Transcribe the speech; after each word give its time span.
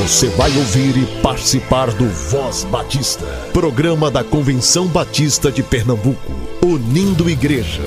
Você 0.00 0.28
vai 0.30 0.50
ouvir 0.56 0.96
e 0.96 1.04
participar 1.20 1.90
do 1.92 2.08
Voz 2.08 2.64
Batista, 2.64 3.26
programa 3.52 4.10
da 4.10 4.24
Convenção 4.24 4.86
Batista 4.86 5.52
de 5.52 5.62
Pernambuco, 5.62 6.32
unindo 6.64 7.28
igreja. 7.28 7.82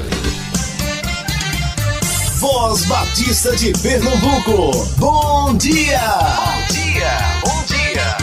Voz 2.36 2.86
Batista 2.86 3.56
de 3.56 3.74
Pernambuco, 3.82 4.86
bom 5.00 5.58
dia! 5.58 6.00
Bom 6.00 6.72
dia, 6.72 7.18
bom 7.44 7.64
dia! 7.66 8.18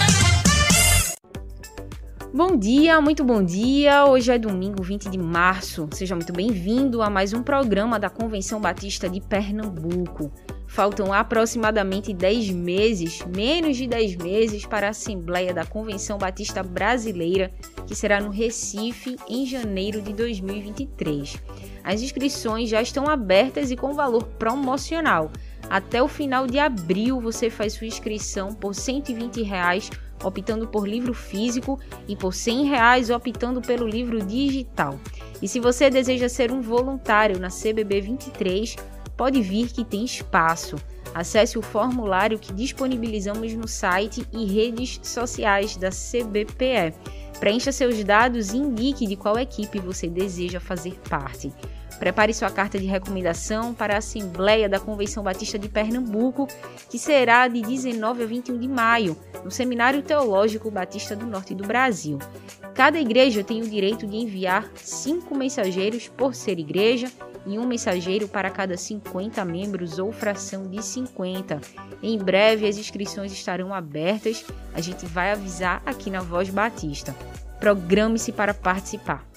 Bom 2.33 2.57
dia, 2.57 3.01
muito 3.01 3.25
bom 3.25 3.43
dia. 3.43 4.07
Hoje 4.07 4.31
é 4.31 4.39
domingo 4.39 4.85
20 4.85 5.11
de 5.11 5.19
março. 5.19 5.89
Seja 5.93 6.15
muito 6.15 6.33
bem-vindo 6.33 7.03
a 7.03 7.11
mais 7.11 7.33
um 7.33 7.43
programa 7.43 7.99
da 7.99 8.09
Convenção 8.09 8.61
Batista 8.61 9.09
de 9.09 9.21
Pernambuco. 9.21 10.31
Faltam 10.71 11.13
aproximadamente 11.13 12.15
10 12.15 12.51
meses, 12.51 13.27
menos 13.27 13.77
de 13.77 13.89
10 13.89 14.15
meses, 14.15 14.65
para 14.65 14.87
a 14.87 14.91
Assembleia 14.91 15.53
da 15.53 15.67
Convenção 15.67 16.17
Batista 16.17 16.63
Brasileira, 16.63 17.53
que 17.89 17.95
será 17.95 18.21
no 18.21 18.31
Recife 18.31 19.17
em 19.29 19.45
janeiro 19.45 20.01
de 20.01 20.13
2023. 20.13 21.43
As 21.83 22.01
inscrições 22.03 22.69
já 22.69 22.81
estão 22.81 23.09
abertas 23.09 23.73
e 23.73 23.77
com 23.77 23.95
valor 23.95 24.23
promocional. 24.39 25.33
Até 25.69 26.01
o 26.01 26.07
final 26.07 26.47
de 26.47 26.61
abril 26.61 27.21
você 27.21 27.51
faz 27.51 27.73
sua 27.73 27.89
inscrição 27.89 28.55
por 28.55 28.73
120 28.73 29.43
reais, 29.43 29.91
optando 30.23 30.69
por 30.69 30.87
livro 30.87 31.13
físico, 31.13 31.81
e 32.07 32.15
por 32.15 32.33
100 32.33 32.67
reais, 32.67 33.11
optando 33.11 33.61
pelo 33.61 33.89
livro 33.89 34.25
digital. 34.25 35.01
E 35.43 35.49
se 35.49 35.59
você 35.59 35.91
deseja 35.91 36.29
ser 36.29 36.53
um 36.53 36.61
voluntário 36.61 37.41
na 37.41 37.49
CBB 37.49 38.03
23, 38.03 38.77
pode 39.21 39.43
vir 39.43 39.69
que 39.69 39.85
tem 39.85 40.03
espaço. 40.03 40.77
Acesse 41.15 41.59
o 41.59 41.63
formulário 41.63 42.39
que 42.39 42.55
disponibilizamos 42.55 43.53
no 43.53 43.69
site 43.69 44.27
e 44.33 44.47
redes 44.47 44.99
sociais 45.03 45.77
da 45.77 45.91
CBPE. 45.91 46.95
Preencha 47.39 47.71
seus 47.71 48.03
dados 48.03 48.55
e 48.55 48.57
indique 48.57 49.07
de 49.07 49.17
qual 49.17 49.39
equipe 49.39 49.79
você 49.79 50.09
deseja 50.09 50.59
fazer 50.59 50.99
parte. 51.11 51.53
Prepare 51.99 52.33
sua 52.33 52.51
carta 52.51 52.79
de 52.79 52.87
recomendação 52.87 53.75
para 53.75 53.97
a 53.97 53.99
Assembleia 53.99 54.71
da 54.71 54.81
Convenção 54.81 55.23
Batista 55.23 55.59
de 55.59 55.69
Pernambuco, 55.69 56.49
que 56.89 56.99
será 56.99 57.47
de 57.47 57.61
19 57.61 58.23
a 58.23 58.27
21 58.27 58.59
de 58.59 58.69
maio, 58.69 59.15
no 59.45 59.51
Seminário 59.51 60.01
Teológico 60.01 60.71
Batista 60.71 61.15
do 61.15 61.27
Norte 61.27 61.55
do 61.55 61.67
Brasil. 61.67 62.19
Cada 62.73 62.99
igreja 62.99 63.45
tem 63.45 63.61
o 63.61 63.69
direito 63.69 64.07
de 64.07 64.17
enviar 64.17 64.71
cinco 64.77 65.37
mensageiros 65.37 66.09
por 66.09 66.35
ser 66.35 66.59
igreja 66.59 67.13
e 67.47 67.59
um 67.59 67.67
mensageiro 67.67 68.29
para 68.29 68.51
cada 68.51 68.77
50 68.77 69.43
membros 69.45 69.99
ou 69.99 70.13
fração 70.13 70.69
de 70.69 70.83
50. 70.83 71.61
Em 72.03 72.19
breve 72.19 72.67
as 72.67 72.77
inscrições 72.77 73.33
estarão 73.33 73.73
abertas, 73.75 74.45
a 74.75 74.81
gente 74.81 75.07
vai 75.07 75.33
avisar 75.33 75.83
aqui 75.85 76.11
na 76.11 76.21
Voz 76.21 76.51
Batista. 76.51 77.15
Programe-se 77.59 78.33
para 78.33 78.55
participar. 78.55 79.29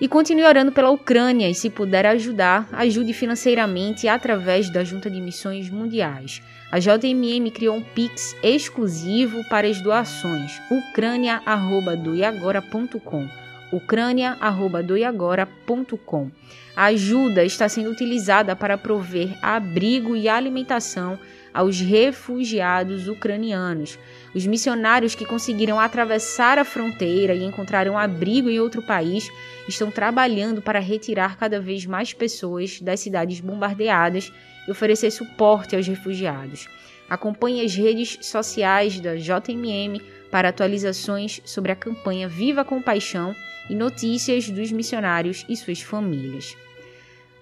E 0.00 0.06
continue 0.06 0.44
orando 0.44 0.70
pela 0.70 0.90
Ucrânia 0.90 1.50
e, 1.50 1.54
se 1.54 1.68
puder 1.68 2.06
ajudar, 2.06 2.68
ajude 2.72 3.12
financeiramente 3.12 4.06
através 4.06 4.70
da 4.70 4.84
Junta 4.84 5.10
de 5.10 5.20
Missões 5.20 5.68
Mundiais. 5.68 6.40
A 6.70 6.78
JMM 6.78 7.50
criou 7.50 7.74
um 7.76 7.82
Pix 7.82 8.36
exclusivo 8.42 9.42
para 9.48 9.66
as 9.66 9.80
doações, 9.80 10.60
ucrânia.doiagora.com 10.70 13.47
ucrânia.doiagora.com. 13.72 16.30
A 16.74 16.86
ajuda 16.86 17.44
está 17.44 17.68
sendo 17.68 17.90
utilizada 17.90 18.56
para 18.56 18.78
prover 18.78 19.38
abrigo 19.42 20.16
e 20.16 20.28
alimentação 20.28 21.18
aos 21.52 21.80
refugiados 21.80 23.08
ucranianos. 23.08 23.98
Os 24.34 24.46
missionários 24.46 25.14
que 25.14 25.24
conseguiram 25.24 25.80
atravessar 25.80 26.58
a 26.58 26.64
fronteira 26.64 27.34
e 27.34 27.42
encontraram 27.42 27.98
abrigo 27.98 28.48
em 28.48 28.60
outro 28.60 28.82
país 28.82 29.28
estão 29.68 29.90
trabalhando 29.90 30.62
para 30.62 30.78
retirar 30.78 31.36
cada 31.36 31.60
vez 31.60 31.84
mais 31.84 32.12
pessoas 32.12 32.80
das 32.80 33.00
cidades 33.00 33.40
bombardeadas 33.40 34.32
e 34.66 34.70
oferecer 34.70 35.10
suporte 35.10 35.74
aos 35.74 35.86
refugiados. 35.86 36.68
Acompanhe 37.08 37.64
as 37.64 37.74
redes 37.74 38.18
sociais 38.20 39.00
da 39.00 39.16
JMM 39.16 40.00
para 40.30 40.48
atualizações 40.48 41.40
sobre 41.44 41.72
a 41.72 41.76
campanha 41.76 42.28
Viva 42.28 42.64
com 42.64 42.80
Paixão 42.80 43.34
e 43.68 43.74
notícias 43.74 44.48
dos 44.48 44.72
missionários 44.72 45.44
e 45.48 45.56
suas 45.56 45.80
famílias. 45.80 46.56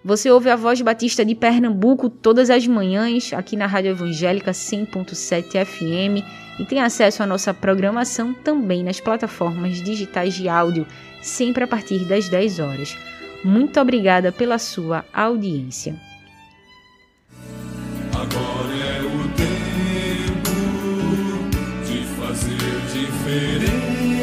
Você 0.04 0.30
ouve 0.30 0.48
a 0.48 0.54
Voz 0.54 0.80
Batista 0.80 1.24
de 1.24 1.34
Pernambuco 1.34 2.08
todas 2.08 2.48
as 2.48 2.64
manhãs 2.66 3.32
aqui 3.32 3.56
na 3.56 3.66
Rádio 3.66 3.90
Evangélica 3.90 4.52
100.7 4.52 5.64
FM 5.64 6.24
e 6.60 6.64
tem 6.64 6.80
acesso 6.80 7.22
à 7.22 7.26
nossa 7.26 7.52
programação 7.52 8.32
também 8.32 8.84
nas 8.84 9.00
plataformas 9.00 9.82
digitais 9.82 10.34
de 10.34 10.48
áudio, 10.48 10.86
sempre 11.20 11.64
a 11.64 11.66
partir 11.66 12.04
das 12.04 12.28
10 12.28 12.60
horas. 12.60 12.96
Muito 13.44 13.80
obrigada 13.80 14.30
pela 14.30 14.58
sua 14.58 15.04
audiência. 15.12 15.96
Agora 18.14 18.74
é 18.76 19.02
o 19.02 19.15
fazer 23.12 24.15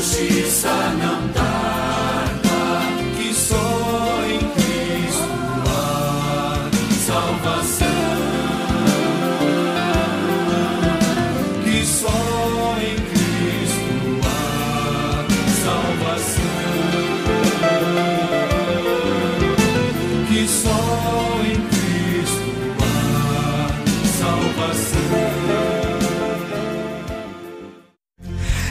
justiça 0.00 0.70
não 0.96 1.37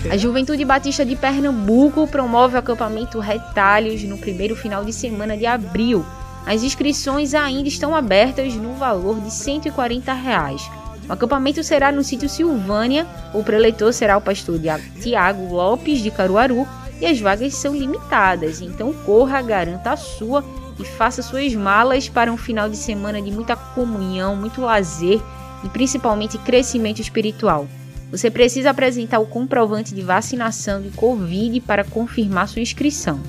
A 0.10 0.16
Juventude 0.16 0.64
Batista 0.64 1.06
de 1.06 1.18
Pernambuco 1.18 2.08
promove 2.08 2.56
o 2.56 2.60
acampamento 2.60 3.20
Retalhos 3.20 4.02
no 4.04 4.18
primeiro 4.18 4.56
final 4.56 4.86
de 4.86 4.94
semana 4.94 5.36
de 5.36 5.46
abril. 5.46 6.06
As 6.46 6.64
inscrições 6.64 7.34
ainda 7.34 7.68
estão 7.68 7.94
abertas 7.94 8.54
no 8.54 8.74
valor 8.76 9.20
de 9.20 9.30
140 9.30 10.14
reais. 10.14 10.62
O 11.10 11.12
acampamento 11.12 11.62
será 11.62 11.92
no 11.92 12.06
sítio 12.06 12.30
Silvânia, 12.30 13.06
o 13.34 13.44
preletor 13.44 13.92
será 13.92 14.18
o 14.18 14.22
pastor 14.22 14.58
Tiago 15.02 15.54
Lopes 15.54 16.00
de 16.00 16.10
Caruaru 16.10 16.66
e 17.02 17.06
as 17.06 17.20
vagas 17.20 17.54
são 17.56 17.76
limitadas, 17.76 18.62
então 18.62 18.94
corra, 19.06 19.42
garanta 19.42 19.92
a 19.92 19.98
sua 19.98 20.42
e 20.80 20.86
faça 20.86 21.22
suas 21.22 21.54
malas 21.54 22.08
para 22.08 22.32
um 22.32 22.38
final 22.38 22.70
de 22.70 22.78
semana 22.78 23.22
de 23.22 23.30
muita 23.30 23.58
comunhão, 23.58 24.38
muito 24.38 24.62
lazer 24.62 25.20
e 25.66 25.70
principalmente 25.70 26.38
crescimento 26.38 27.02
espiritual. 27.02 27.68
Você 28.10 28.32
precisa 28.32 28.70
apresentar 28.70 29.20
o 29.20 29.26
comprovante 29.26 29.94
de 29.94 30.02
vacinação 30.02 30.82
de 30.82 30.90
Covid 30.92 31.60
para 31.62 31.84
confirmar 31.84 32.48
sua 32.48 32.62
inscrição. 32.62 33.20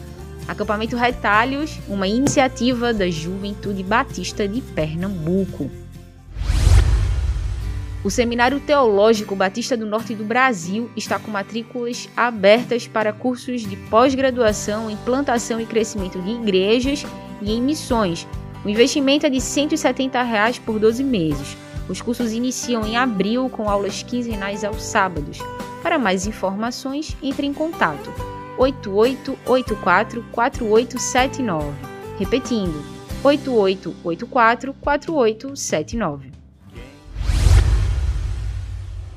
Acampamento 0.47 0.97
Retalhos, 0.97 1.79
uma 1.89 2.07
iniciativa 2.07 2.95
da 2.95 3.11
Juventude 3.11 3.83
Batista 3.83 4.47
de 4.47 4.61
Pernambuco. 4.61 5.71
O 8.05 8.11
Seminário 8.11 8.61
Teológico 8.61 9.35
Batista 9.35 9.77
do 9.77 9.85
Norte 9.85 10.15
do 10.15 10.25
Brasil 10.25 10.89
está 10.97 11.19
com 11.19 11.33
matrículas 11.33 12.09
abertas 12.17 12.87
para 12.87 13.13
cursos 13.13 13.63
de 13.63 13.77
pós-graduação 13.91 14.89
em 14.89 14.97
plantação 14.99 15.61
e 15.61 15.67
crescimento 15.67 16.23
de 16.23 16.31
igrejas 16.31 17.05
e 17.43 17.53
em 17.53 17.61
missões. 17.61 18.27
O 18.65 18.69
investimento 18.69 19.27
é 19.27 19.31
de 19.31 19.41
170 19.41 20.23
reais 20.23 20.59
por 20.59 20.79
12 20.79 21.03
meses. 21.03 21.57
Os 21.89 22.01
cursos 22.03 22.33
iniciam 22.33 22.85
em 22.85 22.97
abril 22.97 23.49
com 23.49 23.69
aulas 23.69 24.03
quinzenais 24.03 24.63
aos 24.63 24.83
sábados. 24.83 25.39
Para 25.83 25.99
mais 25.99 26.27
informações, 26.27 27.17
entre 27.23 27.47
em 27.47 27.55
contato 27.55 28.13
8884 28.59 30.25
4879. 30.33 31.73
Repetindo, 32.19 32.85
8884 33.23 34.75
4879. 34.75 36.39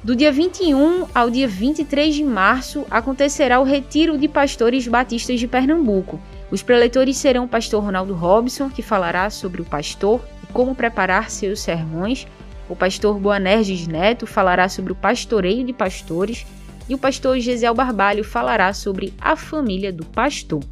Do 0.03 0.15
dia 0.15 0.31
21 0.31 1.07
ao 1.13 1.29
dia 1.29 1.47
23 1.47 2.15
de 2.15 2.23
março 2.23 2.87
acontecerá 2.89 3.59
o 3.59 3.63
Retiro 3.63 4.17
de 4.17 4.27
Pastores 4.27 4.87
Batistas 4.87 5.39
de 5.39 5.47
Pernambuco. 5.47 6.19
Os 6.49 6.63
preletores 6.63 7.17
serão 7.17 7.43
o 7.43 7.47
pastor 7.47 7.83
Ronaldo 7.83 8.13
Robson, 8.15 8.67
que 8.69 8.81
falará 8.81 9.29
sobre 9.29 9.61
o 9.61 9.65
pastor 9.65 10.19
e 10.43 10.51
como 10.51 10.73
preparar 10.73 11.29
seus 11.29 11.61
sermões, 11.61 12.25
o 12.71 12.75
pastor 12.75 13.19
Boanerges 13.19 13.85
Neto 13.85 14.25
falará 14.25 14.69
sobre 14.69 14.93
o 14.93 14.95
pastoreio 14.95 15.65
de 15.65 15.73
pastores 15.73 16.45
e 16.87 16.95
o 16.95 16.97
pastor 16.97 17.37
Gesiel 17.37 17.75
Barbalho 17.75 18.23
falará 18.23 18.71
sobre 18.71 19.13
a 19.19 19.35
família 19.35 19.91
do 19.91 20.05
pastor. 20.05 20.63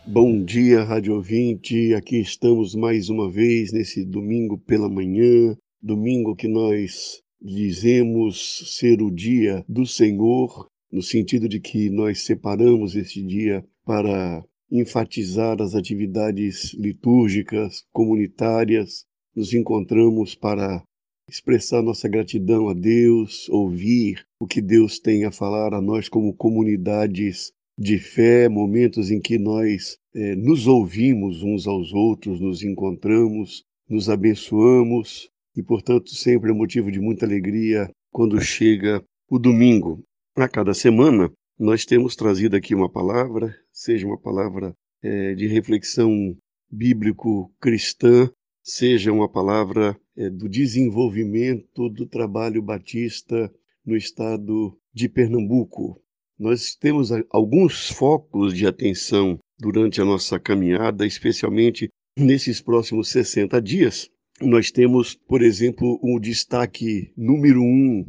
Bom 0.06 0.44
dia, 0.44 0.84
Rádio 0.84 1.16
Ouvinte. 1.16 1.94
Aqui 1.94 2.20
estamos 2.22 2.74
mais 2.74 3.10
uma 3.10 3.30
vez 3.30 3.74
nesse 3.74 4.06
domingo 4.06 4.58
pela 4.58 4.90
manhã, 4.90 5.56
domingo 5.82 6.36
que 6.36 6.48
nós 6.48 7.22
dizemos 7.42 8.78
ser 8.78 9.02
o 9.02 9.12
dia 9.12 9.66
do 9.68 9.86
Senhor, 9.86 10.68
no 10.90 11.02
sentido 11.02 11.50
de 11.50 11.60
que 11.60 11.90
nós 11.90 12.24
separamos 12.24 12.96
este 12.96 13.22
dia 13.22 13.66
para 13.86 14.44
enfatizar 14.74 15.62
as 15.62 15.76
atividades 15.76 16.74
litúrgicas 16.74 17.84
comunitárias, 17.94 19.06
nos 19.36 19.54
encontramos 19.54 20.34
para 20.34 20.84
expressar 21.30 21.84
nossa 21.84 22.10
gratidão 22.10 22.68
a 22.68 22.74
Deus, 22.74 23.48
ouvir 23.50 24.26
o 24.40 24.48
que 24.48 24.62
Deus 24.62 25.00
tem 25.00 25.26
a 25.26 25.32
falar 25.32 25.74
a 25.76 25.82
nós 25.82 26.10
como 26.10 26.34
comunidades 26.34 27.52
de 27.78 28.00
fé, 28.00 28.50
momentos 28.50 29.12
em 29.12 29.22
que 29.22 29.38
nós 29.38 29.98
é, 30.16 30.36
nos 30.36 30.66
ouvimos 30.68 31.44
uns 31.44 31.68
aos 31.68 31.94
outros, 31.94 32.40
nos 32.40 32.64
encontramos, 32.64 33.64
nos 33.88 34.10
abençoamos 34.10 35.30
e, 35.56 35.62
portanto, 35.62 36.10
sempre 36.16 36.50
é 36.50 36.54
motivo 36.54 36.92
de 36.92 37.00
muita 37.00 37.26
alegria 37.26 37.90
quando 38.12 38.42
chega 38.42 39.04
o 39.30 39.38
domingo. 39.38 40.04
A 40.36 40.48
cada 40.48 40.74
semana, 40.74 41.32
nós 41.60 41.86
temos 41.86 42.16
trazido 42.16 42.56
aqui 42.56 42.74
uma 42.74 42.90
palavra, 42.90 43.56
seja 43.72 44.08
uma 44.08 44.20
palavra 44.20 44.76
é, 45.02 45.36
de 45.36 45.48
reflexão 45.48 46.36
bíblico-cristã, 46.72 48.32
seja 48.64 49.12
uma 49.12 49.30
palavra 49.30 49.96
é, 50.16 50.30
do 50.30 50.50
desenvolvimento 50.50 51.90
do 51.90 52.06
trabalho 52.08 52.62
batista 52.62 53.54
no 53.86 53.96
estado 53.96 54.78
de 54.94 55.08
Pernambuco. 55.08 56.02
Nós 56.40 56.76
temos 56.76 57.10
alguns 57.30 57.90
focos 57.90 58.56
de 58.56 58.66
atenção 58.66 59.38
durante 59.60 60.02
a 60.02 60.06
nossa 60.06 60.40
caminhada, 60.40 61.06
especialmente 61.06 61.90
nesses 62.18 62.62
próximos 62.62 63.10
60 63.10 63.62
dias. 63.62 64.10
Nós 64.42 64.72
temos, 64.72 65.16
por 65.16 65.42
exemplo, 65.44 66.00
um 66.04 66.20
destaque 66.20 67.14
número 67.16 67.62
um, 67.62 68.06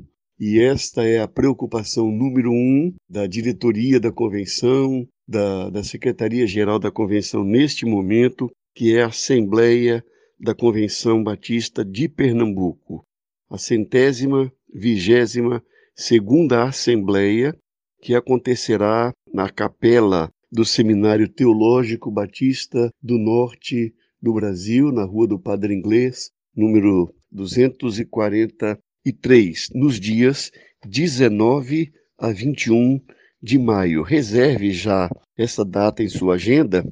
e 0.47 0.61
esta 0.61 1.03
é 1.03 1.21
a 1.21 1.27
preocupação 1.27 2.11
número 2.11 2.53
um 2.53 2.93
da 3.09 3.27
diretoria 3.27 3.99
da 3.99 4.13
convenção, 4.13 5.09
da, 5.27 5.71
da 5.71 5.83
Secretaria-Geral 5.83 6.79
da 6.79 6.91
Convenção 6.91 7.43
neste 7.43 7.87
momento, 7.87 8.51
que 8.75 8.95
é 8.95 9.05
a 9.05 9.07
Assembleia 9.07 10.05
da 10.39 10.55
Convenção 10.55 11.25
Batista 11.25 11.83
de 11.83 12.11
Pernambuco, 12.11 13.07
a 13.49 13.57
centésima 13.57 14.53
vigésima 14.71 15.65
segunda 15.97 16.65
Assembleia, 16.65 17.57
que 18.03 18.15
acontecerá 18.15 19.15
na 19.33 19.49
capela 19.49 20.31
do 20.53 20.63
Seminário 20.63 21.27
Teológico 21.27 22.11
Batista 22.11 22.91
do 23.03 23.17
Norte 23.17 23.95
do 24.21 24.35
Brasil, 24.35 24.93
na 24.93 25.05
Rua 25.05 25.27
do 25.27 25.39
Padre 25.39 25.73
Inglês, 25.73 26.29
número 26.55 27.15
243, 29.05 29.69
nos 29.75 30.01
dias 30.01 30.51
19 30.87 31.93
a 32.19 32.33
21 32.33 32.99
de 33.43 33.59
maio. 33.59 34.03
Reserve 34.03 34.73
já 34.73 35.11
essa 35.37 35.63
data 35.63 36.03
em 36.03 36.09
sua 36.09 36.37
agenda 36.37 36.83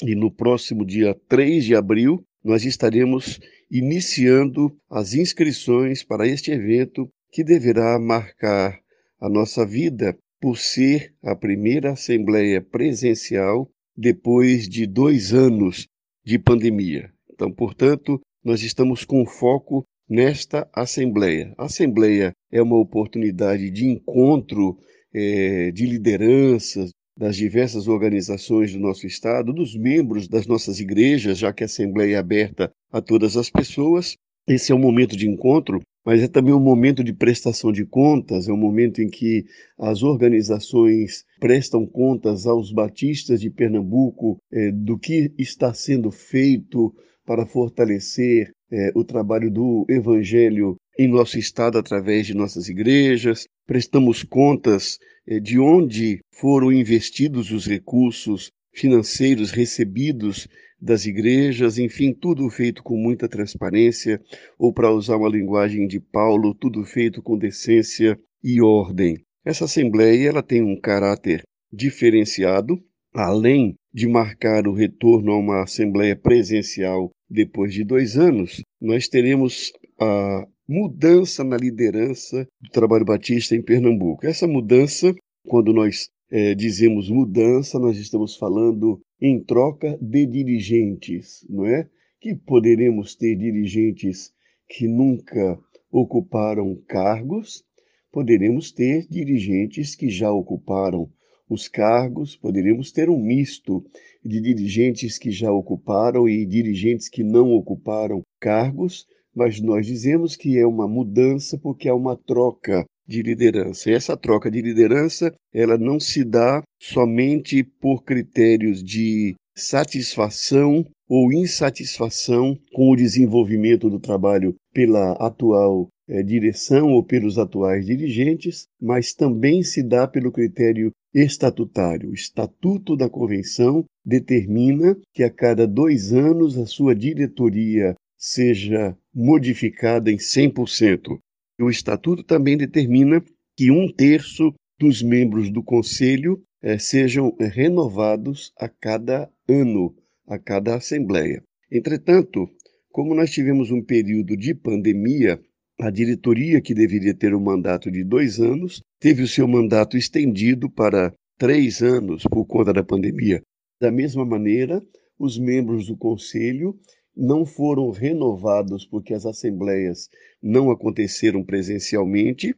e 0.00 0.14
no 0.14 0.30
próximo 0.30 0.86
dia 0.86 1.16
3 1.28 1.64
de 1.64 1.74
abril 1.74 2.24
nós 2.44 2.64
estaremos 2.64 3.40
iniciando 3.68 4.76
as 4.88 5.14
inscrições 5.14 6.04
para 6.04 6.28
este 6.28 6.52
evento 6.52 7.10
que 7.32 7.42
deverá 7.42 7.98
marcar 7.98 8.78
a 9.20 9.28
nossa 9.28 9.66
vida 9.66 10.16
por 10.40 10.56
ser 10.56 11.12
a 11.22 11.34
primeira 11.34 11.92
assembleia 11.92 12.60
presencial 12.60 13.68
depois 13.96 14.68
de 14.68 14.86
dois 14.86 15.32
anos 15.32 15.88
de 16.24 16.38
pandemia. 16.38 17.12
Então, 17.32 17.50
portanto, 17.50 18.20
nós 18.44 18.62
estamos 18.62 19.04
com 19.04 19.26
foco 19.26 19.84
nesta 20.12 20.68
assembleia. 20.74 21.54
A 21.56 21.64
assembleia 21.64 22.32
é 22.50 22.60
uma 22.60 22.76
oportunidade 22.76 23.70
de 23.70 23.86
encontro 23.86 24.78
é, 25.14 25.70
de 25.70 25.86
lideranças 25.86 26.90
das 27.16 27.34
diversas 27.34 27.88
organizações 27.88 28.74
do 28.74 28.78
nosso 28.78 29.06
estado, 29.06 29.54
dos 29.54 29.74
membros 29.74 30.28
das 30.28 30.46
nossas 30.46 30.80
igrejas, 30.80 31.38
já 31.38 31.50
que 31.50 31.62
a 31.62 31.66
assembleia 31.66 32.16
é 32.16 32.18
aberta 32.18 32.70
a 32.92 33.00
todas 33.00 33.38
as 33.38 33.48
pessoas. 33.48 34.14
Esse 34.46 34.70
é 34.70 34.74
um 34.74 34.78
momento 34.78 35.16
de 35.16 35.26
encontro 35.26 35.80
mas 36.04 36.20
é 36.20 36.26
também 36.26 36.52
um 36.52 36.60
momento 36.60 37.04
de 37.04 37.12
prestação 37.12 37.70
de 37.70 37.84
contas, 37.86 38.48
é 38.48 38.52
um 38.52 38.56
momento 38.56 39.00
em 39.00 39.08
que 39.08 39.44
as 39.78 40.02
organizações 40.02 41.24
prestam 41.38 41.86
contas 41.86 42.46
aos 42.46 42.72
batistas 42.72 43.40
de 43.40 43.50
Pernambuco 43.50 44.38
é, 44.52 44.72
do 44.72 44.98
que 44.98 45.32
está 45.38 45.72
sendo 45.72 46.10
feito 46.10 46.92
para 47.24 47.46
fortalecer 47.46 48.50
é, 48.72 48.90
o 48.94 49.04
trabalho 49.04 49.50
do 49.50 49.84
Evangelho 49.88 50.76
em 50.98 51.06
nosso 51.06 51.38
estado 51.38 51.78
através 51.78 52.26
de 52.26 52.34
nossas 52.34 52.68
igrejas, 52.68 53.46
prestamos 53.66 54.22
contas 54.22 54.98
é, 55.26 55.38
de 55.38 55.58
onde 55.58 56.20
foram 56.32 56.72
investidos 56.72 57.50
os 57.50 57.66
recursos 57.66 58.50
financeiros 58.74 59.50
recebidos 59.50 60.48
das 60.80 61.06
igrejas, 61.06 61.78
enfim, 61.78 62.12
tudo 62.12 62.48
feito 62.50 62.82
com 62.82 62.96
muita 62.96 63.28
transparência, 63.28 64.20
ou 64.58 64.72
para 64.72 64.90
usar 64.90 65.16
uma 65.16 65.28
linguagem 65.28 65.86
de 65.86 66.00
Paulo, 66.00 66.54
tudo 66.54 66.82
feito 66.84 67.22
com 67.22 67.38
decência 67.38 68.18
e 68.42 68.60
ordem. 68.60 69.18
Essa 69.44 69.66
assembleia 69.66 70.28
ela 70.28 70.42
tem 70.42 70.62
um 70.62 70.80
caráter 70.80 71.42
diferenciado, 71.72 72.82
além 73.14 73.74
de 73.92 74.08
marcar 74.08 74.66
o 74.66 74.72
retorno 74.72 75.32
a 75.32 75.36
uma 75.36 75.62
assembleia 75.62 76.16
presencial 76.16 77.10
depois 77.32 77.72
de 77.72 77.82
dois 77.82 78.18
anos, 78.18 78.62
nós 78.80 79.08
teremos 79.08 79.72
a 79.98 80.46
mudança 80.68 81.42
na 81.42 81.56
liderança 81.56 82.46
do 82.60 82.70
trabalho 82.70 83.04
batista 83.04 83.56
em 83.56 83.62
Pernambuco. 83.62 84.26
Essa 84.26 84.46
mudança, 84.46 85.14
quando 85.46 85.72
nós 85.72 86.10
é, 86.30 86.54
dizemos 86.54 87.08
mudança, 87.08 87.78
nós 87.78 87.96
estamos 87.96 88.36
falando 88.36 89.00
em 89.20 89.42
troca 89.42 89.98
de 90.00 90.26
dirigentes, 90.26 91.46
não 91.48 91.66
é? 91.66 91.88
Que 92.20 92.34
poderemos 92.34 93.14
ter 93.14 93.34
dirigentes 93.34 94.32
que 94.68 94.86
nunca 94.86 95.58
ocuparam 95.90 96.76
cargos, 96.86 97.64
poderemos 98.10 98.72
ter 98.72 99.06
dirigentes 99.08 99.94
que 99.94 100.08
já 100.08 100.30
ocuparam 100.30 101.10
os 101.52 101.68
cargos, 101.68 102.36
poderíamos 102.36 102.90
ter 102.90 103.10
um 103.10 103.18
misto 103.18 103.84
de 104.24 104.40
dirigentes 104.40 105.18
que 105.18 105.30
já 105.30 105.52
ocuparam 105.52 106.28
e 106.28 106.46
dirigentes 106.46 107.08
que 107.08 107.22
não 107.22 107.52
ocuparam 107.52 108.22
cargos, 108.40 109.06
mas 109.34 109.60
nós 109.60 109.86
dizemos 109.86 110.36
que 110.36 110.58
é 110.58 110.66
uma 110.66 110.86
mudança 110.88 111.58
porque 111.58 111.88
é 111.88 111.92
uma 111.92 112.16
troca 112.16 112.84
de 113.06 113.22
liderança. 113.22 113.90
E 113.90 113.94
essa 113.94 114.16
troca 114.16 114.50
de 114.50 114.60
liderança, 114.60 115.34
ela 115.52 115.76
não 115.76 115.98
se 115.98 116.24
dá 116.24 116.62
somente 116.80 117.62
por 117.62 118.04
critérios 118.04 118.82
de 118.82 119.34
satisfação 119.54 120.86
ou 121.08 121.32
insatisfação 121.32 122.56
com 122.72 122.90
o 122.90 122.96
desenvolvimento 122.96 123.90
do 123.90 124.00
trabalho 124.00 124.54
pela 124.72 125.12
atual 125.12 125.88
é, 126.08 126.22
direção 126.22 126.88
ou 126.88 127.02
pelos 127.02 127.38
atuais 127.38 127.86
dirigentes, 127.86 128.64
mas 128.80 129.12
também 129.12 129.62
se 129.62 129.82
dá 129.82 130.08
pelo 130.08 130.32
critério 130.32 130.90
estatutário. 131.14 132.10
O 132.10 132.14
Estatuto 132.14 132.96
da 132.96 133.08
Convenção 133.08 133.84
determina 134.04 134.96
que 135.12 135.22
a 135.22 135.30
cada 135.30 135.66
dois 135.66 136.12
anos 136.12 136.58
a 136.58 136.66
sua 136.66 136.94
diretoria 136.94 137.94
seja 138.16 138.96
modificada 139.14 140.10
em 140.10 140.16
100%. 140.16 141.18
O 141.60 141.70
Estatuto 141.70 142.22
também 142.22 142.56
determina 142.56 143.22
que 143.56 143.70
um 143.70 143.92
terço 143.92 144.54
dos 144.78 145.02
membros 145.02 145.50
do 145.50 145.62
Conselho 145.62 146.42
eh, 146.62 146.78
sejam 146.78 147.36
renovados 147.38 148.52
a 148.58 148.68
cada 148.68 149.30
ano, 149.48 149.94
a 150.26 150.38
cada 150.38 150.76
Assembleia. 150.76 151.42
Entretanto, 151.70 152.48
como 152.90 153.14
nós 153.14 153.30
tivemos 153.30 153.70
um 153.70 153.82
período 153.82 154.36
de 154.36 154.54
pandemia, 154.54 155.40
a 155.80 155.90
diretoria, 155.90 156.60
que 156.60 156.74
deveria 156.74 157.14
ter 157.14 157.34
um 157.34 157.40
mandato 157.40 157.90
de 157.90 158.04
dois 158.04 158.38
anos, 158.40 158.82
teve 159.00 159.22
o 159.22 159.28
seu 159.28 159.48
mandato 159.48 159.96
estendido 159.96 160.70
para 160.70 161.12
três 161.38 161.82
anos 161.82 162.22
por 162.24 162.44
conta 162.46 162.72
da 162.72 162.84
pandemia. 162.84 163.42
Da 163.80 163.90
mesma 163.90 164.24
maneira, 164.24 164.82
os 165.18 165.38
membros 165.38 165.86
do 165.86 165.96
conselho 165.96 166.78
não 167.16 167.44
foram 167.44 167.90
renovados 167.90 168.86
porque 168.86 169.12
as 169.12 169.26
assembleias 169.26 170.08
não 170.42 170.70
aconteceram 170.70 171.44
presencialmente 171.44 172.54